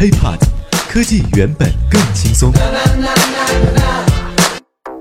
[0.00, 0.38] HiPod，
[0.88, 2.50] 科技原本更轻松。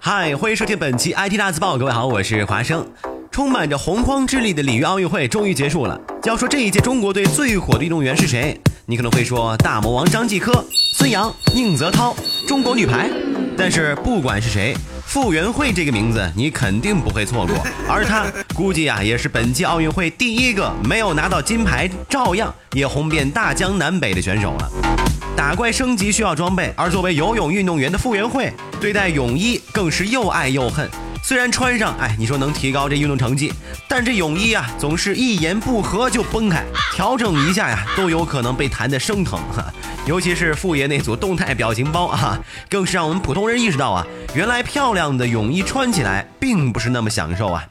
[0.00, 1.78] 嗨，欢迎收听本期 IT 大字报。
[1.78, 2.84] 各位好，我是华生。
[3.30, 5.96] 充满着洪荒之力的里约奥运会终于结束了。
[6.24, 8.60] 要说这一届中国队最火的运动员是谁？
[8.84, 10.64] 你可能会说大魔王张继科、
[10.96, 12.12] 孙杨、宁泽涛，
[12.48, 13.08] 中国女排。
[13.56, 14.76] 但是不管是谁，
[15.10, 17.56] 傅园慧这个名字你肯定不会错过。
[17.88, 25.09] 而她估计啊，也是本届奥运会第一个没有拿到金牌，照样也红遍大江南北的选手了。
[25.40, 30.86] 打怪升级需要装备，而作为游泳运动员的傅园慧，对待泳衣更是又爱又恨。
[31.22, 33.50] 虽然穿上，哎，你说能提高这运动成绩，
[33.88, 36.62] 但这泳衣啊，总是一言不合就崩开，
[36.92, 39.64] 调整一下呀，都有可能被弹得生疼哈。
[40.04, 47.64] 尤其是傅爷那组动态表情包啊，更是让我们普通人意识到啊，原来漂亮的泳衣穿起来并不是那么享受啊。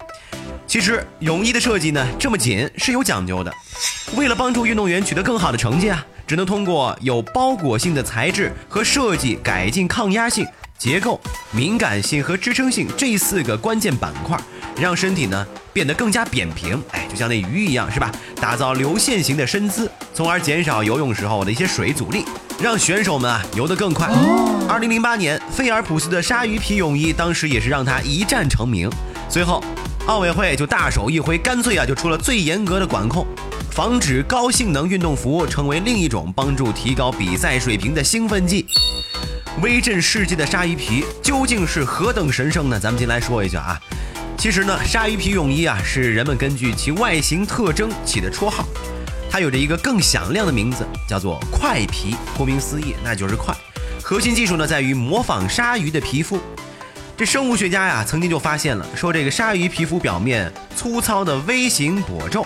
[0.66, 3.54] 其实泳衣的设计呢，这么紧是有讲究的，
[4.16, 10.46] 为了帮助运动员取得更好的成绩啊，只能通过有包裹性的材质和设计改进抗压性。
[10.78, 14.40] 结构、敏感性和支撑性这四个关键板块，
[14.77, 18.12] 让身体呢变得更加扁平，哎，就像那鱼一样，是吧？
[18.40, 22.24] 打造流线型的身姿，从而减少游泳时候的一些水阻力，
[22.62, 24.08] 让选手们啊游得更快。
[24.70, 28.88] 二零零八年，菲尔普斯的鲨鱼皮泳衣，当时也是让他一战成名。
[29.27, 29.64] 随后，
[30.05, 33.26] 奥委会就大手一挥，干脆啊就出了最严格的管控，
[33.80, 38.66] 防止高性能运动服成为另一种帮助提高比赛水平的兴奋剂。
[39.62, 42.77] 威震世界的鲨鱼皮究竟是何等神圣呢？
[42.77, 43.80] 咱们先来说一下啊。
[44.38, 48.66] 其实呢，鲨鱼皮泳衣啊是人们根据其外形特征起的绰号，
[49.32, 52.18] 它有着一个更响亮的名字，叫做快皮。
[52.38, 53.55] 顾名思义，那就是快。
[54.04, 56.38] 核心技术呢在于模仿鲨鱼的皮肤。
[57.16, 62.46] 这生物学家呀曾经就发现了，说这个鲨鱼皮肤表面粗糙的微型褶皱，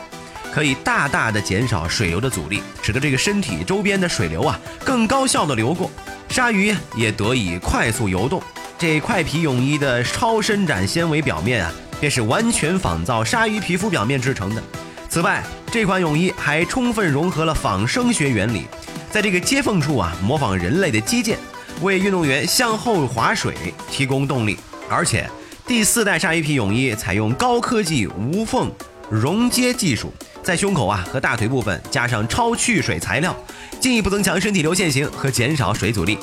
[0.54, 5.90] 可以大大的减少水流的阻力，使得这个身体周边的水流啊更高效的流过。
[6.30, 8.40] 鲨鱼也得以快速游动。
[8.78, 14.62] 这块皮泳衣的超伸展纤维表面啊，便是完全仿造鲨鱼皮肤表面制成的。
[15.10, 18.66] 此外，这款泳衣还充分融合了仿生学原理，
[19.10, 21.36] 在这个接缝处啊，模仿人类的肌腱，
[21.82, 23.56] 为运动员向后划水
[23.90, 24.56] 提供动力。
[24.88, 25.28] 而且，
[25.66, 28.72] 第四代鲨鱼皮泳衣采用高科技无缝
[29.10, 30.14] 熔接技术。
[30.44, 33.36] 在胸口啊和大腿部分加上超去水材料，
[33.80, 36.18] 进一步增强身体流线型和减少水阻力。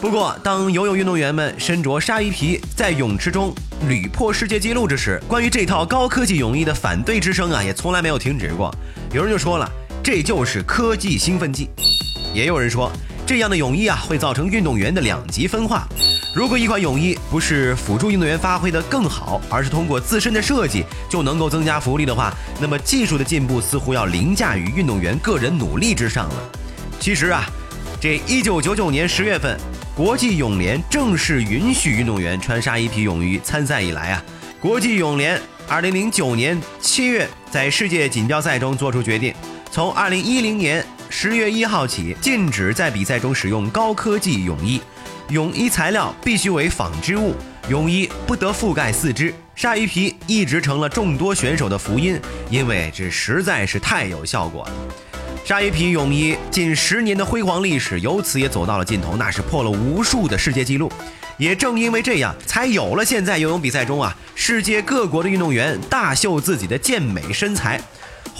[0.00, 3.52] 不过，当游泳运动员们身着鲨鱼皮在泳池中
[3.88, 8.72] 屡破世界纪录之时，关于这套高科技泳衣的反对之声啊也从来没有停止过。
[9.12, 9.68] 有人就说了，
[10.04, 11.66] 这就是科技兴奋剂；
[12.32, 12.92] 也有人说，
[13.26, 15.88] 这样的泳衣啊会造成运动员的两极分化。
[16.34, 26.34] 如果一款泳衣不是辅助运动员发挥的更好，而是通过自身的设计就能够增加浮力的话，那么技术的进步似乎要凌驾于运动员个人努力之上了。
[27.00, 27.44] 其实啊，
[27.98, 29.58] 这一九九九年十月份，
[29.96, 34.22] 国际泳联正式允许运动员穿鲨鱼皮泳衣参赛以来啊，
[34.60, 39.34] 国际泳联二零零九年七月在世界锦标赛中做出决定，
[39.70, 44.80] 从二零一零年十月一号起禁止在比赛中使用高科技泳衣。
[45.30, 47.34] 泳衣材料必须为纺织物，
[47.68, 49.34] 泳衣不得覆盖四肢。
[49.54, 52.20] 鲨鱼皮一直成了众多选手的福音，
[52.50, 54.72] 因为这实在是太有效果了。
[55.44, 60.92] 鲨鱼皮泳衣近十年的辉煌历史由此也走到了尽头，那是破了无数的世界纪录。
[61.36, 67.80] 也正因为这样，才有了现在游泳比赛中啊，世界各国的运动员大秀自己的健美身材。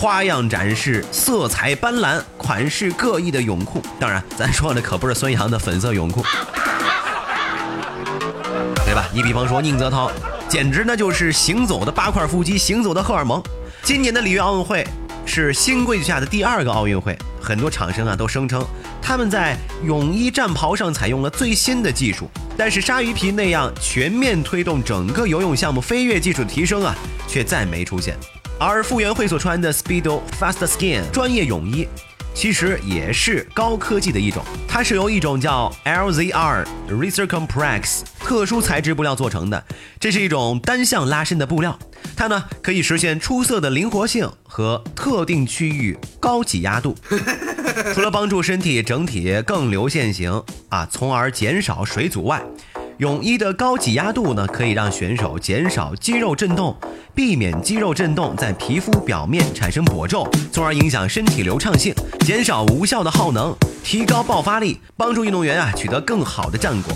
[0.01, 6.23] 花样展示、色彩斑斓、款式各异的泳裤，当然，咱说的可不是孙杨的粉色泳裤，
[8.87, 9.09] 对吧？
[9.13, 10.09] 你比方说宁泽涛，
[10.49, 13.43] 简直那就是行走的八块腹肌，行走的荷尔蒙。
[13.83, 14.87] 今年的里约奥运会
[15.27, 18.65] 是新规矩下的第二个奥运会，很多厂商啊都声称
[19.03, 26.95] 他们在泳衣战袍上采用了最新的技术，但是鲨鱼皮那样全面推动整个游泳项目飞跃技术提升啊，
[27.27, 28.17] 却再没出现。
[28.61, 31.87] 而傅园慧所穿的 Speedo Fast Skin 专业泳衣，
[32.35, 34.43] 其实也是高科技的一种。
[34.67, 39.65] 它是由一种叫 LZR Recircumprex 特殊材质布料做成的，
[40.01, 41.79] 这是一种单向拉伸的布料。
[42.17, 46.97] 它呢可以实现出色的灵活性和特定区域高挤压度。
[47.95, 52.43] 除了帮助身体整体更流线型啊，从而减少水阻外，
[52.99, 56.77] 泳衣的高挤压度呢，可以让选手减少肌肉震动。
[57.15, 63.55] 避免肌肉震动在皮肤表面产生褶皱，从而影响身体流畅性，减少无效的耗能，
[63.85, 66.93] 提高爆发力，帮助运动员啊取得更好的战果。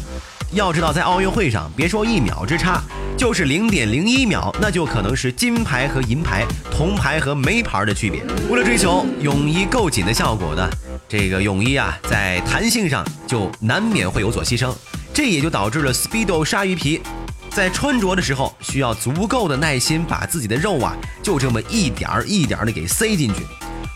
[0.52, 2.82] 要知道，在奥运会上，别说一秒之差，
[3.16, 8.22] 就是零点零一秒，那就可能是金牌和银牌、铜牌和没牌的区别。
[8.50, 10.68] 为了追求泳衣够紧的效果呢。
[11.08, 14.72] 这个泳衣啊，在弹性上就难免会有所牺牲，
[15.14, 17.02] 这也就导致了 Speedo 鲨鱼皮
[17.50, 23.46] 在穿着的时候需要足够的耐心，把自己的肉啊就这么一点儿一点儿的给塞进去。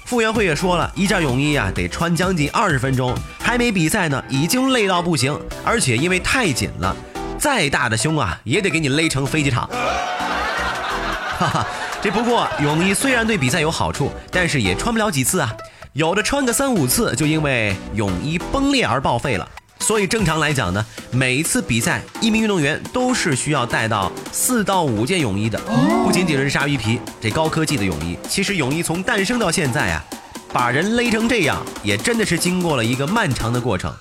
[0.04, 6.94] 傅园慧也说了，一件泳衣啊得穿将近二十分钟，还没比赛呢，已经累到不行，而且因为太紧了，
[7.38, 9.66] 再大的胸啊也得给你勒成飞机场。
[11.38, 11.66] 哈哈，
[12.02, 15.50] 这不过泳衣虽然对比赛有好处，但是也穿不了几次啊。
[15.94, 19.48] 有的穿个三五次，就因为泳衣崩裂而报废了。
[19.86, 25.56] 所以正常来讲呢，每一次比赛，一名运动员都是需要带到四到五件泳衣的。
[26.04, 30.04] 不仅仅是鲨鱼皮，这高科技的泳衣，其实泳衣从诞生到现在啊，
[30.52, 33.94] 把人勒成这样，也真的是经过了一个漫长的过程。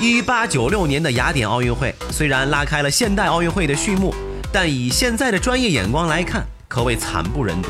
[0.00, 4.14] 一八九六年的雅典奥运会虽然拉开了现代奥运会的序幕。
[4.50, 7.68] 但以现在的专业眼光来看，可谓惨不忍睹。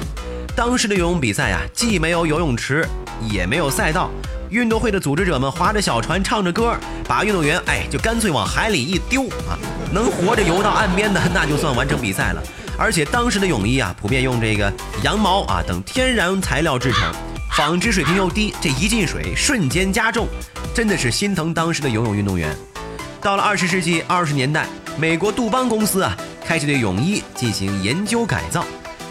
[0.54, 2.86] 当时的游泳比赛啊，既没有游泳池，
[3.28, 4.10] 也没有赛道，
[4.54, 6.76] 运动会的组织者们划着小船，唱着歌，
[7.08, 9.58] 把运动员哎就干脆往海里一丢啊，
[9.92, 12.42] 能活着游到岸边的那就算完成比赛了。
[12.78, 14.72] 而且当时的泳衣啊，普遍用这个
[15.02, 17.12] 羊毛啊等天然材料制成，
[17.50, 20.28] 纺织水平又低，这一进水瞬间加重，
[20.72, 22.56] 真的是心疼当时的游泳运动员。
[23.20, 26.16] 到了二十世纪二十年代，美国杜邦公司啊。
[26.46, 28.62] 开始对泳衣进行研究改造，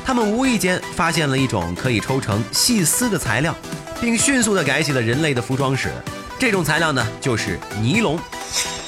[0.06, 3.56] 他们无意间发现了一种可以抽成细丝的材料，
[4.04, 5.90] 并迅速地改写了人类的服装史。
[6.38, 8.20] 这种材料呢，就是尼龙。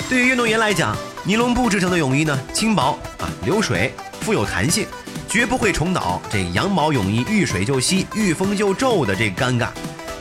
[0.10, 4.86] 对于运动员来讲，尼龙布制成的泳衣呢，轻薄啊，流水，富有弹性，
[5.30, 9.70] 绝不会重蹈这羊毛泳衣遇水就吸、遇风就皱的这尴尬。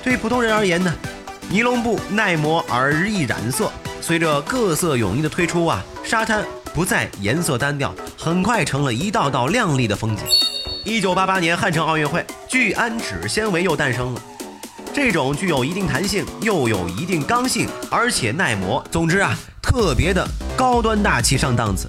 [0.05, 0.95] 对普通人而言呢，
[1.49, 3.73] 尼龙布耐磨而易染色。
[4.01, 7.93] 随着各色泳衣的推出啊，沙滩不再颜色单调。
[8.17, 10.25] 很快成了一道道亮丽的风景。
[10.85, 14.23] 一九八八年汉城奥运会，聚氨酯纤维又诞生了。
[14.95, 20.25] 这种具有一定弹性，又有一定刚性，而且耐磨，总之啊，特别的
[20.57, 21.89] 高端大气上档次。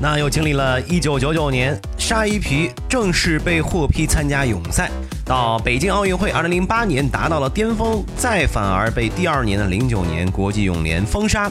[0.00, 4.88] 那又经历了一九九九年，鲨鱼皮正式被获批参加泳赛，
[5.24, 11.50] 到北京奥运会二零零八年达到了巅峰，再反而被第二年的零九年国际泳联封杀。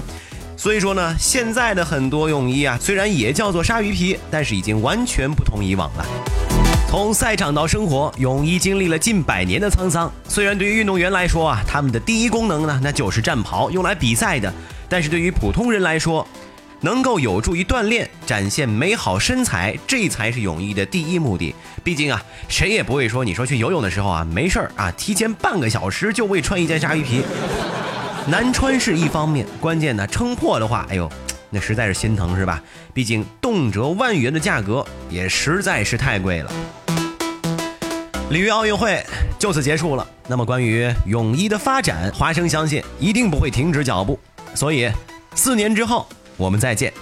[0.56, 6.06] 所以说呢，现在的很多泳衣啊，虽然也叫做鲨鱼皮，但是已经完全不同以往了。
[6.90, 10.12] 从赛场到生活，泳衣经历了近百年的沧桑。
[10.28, 14.52] 虽然对于运动员来说啊，他们的第一功能呢，那就是战袍，用来比赛的。
[14.90, 16.28] 但是对于普通人来说，
[16.82, 21.54] 能够有助于锻炼、展现美好身材，这才是泳衣的第一目的。
[21.84, 27.22] 毕竟啊，谁也不会说，你说去游泳的时候啊，没事儿啊，提前半个小时就为穿一件鲨鱼皮。
[28.26, 31.08] 难穿是一方面，关键呢撑破的话，哎呦，
[31.52, 32.60] 那实在是心疼，是吧？
[32.96, 36.52] 毕竟动辄万元的价格也实在是太贵了。
[38.30, 39.04] 里约奥运会
[39.38, 40.08] 就此结束了。
[40.28, 44.20] 那么关于泳衣的发展，华生相信一定不会停止脚步。
[44.54, 44.92] 所以
[45.36, 46.94] 四年之后我们再见。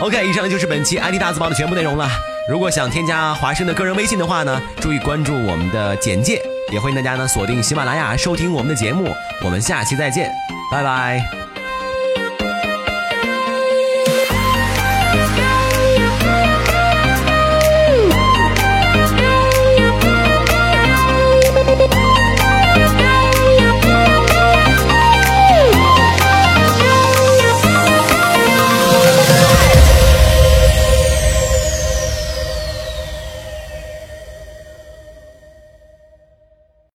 [0.00, 2.08] OK，以上就是本期 ID 大字报的全部内容了。
[2.48, 6.40] 如果想添加华生的个人微信的话呢，注意关注我们的简介。
[6.70, 10.30] 也欢迎大家呢锁定喜马拉雅收听我们的节目，我们下期再见，
[10.70, 11.47] 拜拜。